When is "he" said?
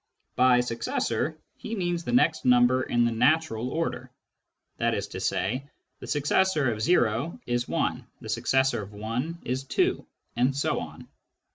1.63-1.75